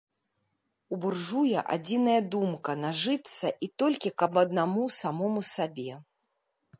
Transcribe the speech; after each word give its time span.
У 0.95 0.97
буржуя 1.03 1.59
адзіная 1.75 2.15
думка 2.35 2.75
нажыцца 2.85 3.47
і 3.67 3.71
толькі 3.83 4.13
каб 4.23 4.31
аднаму, 4.45 4.83
самому 4.99 5.41
сабе. 5.55 5.89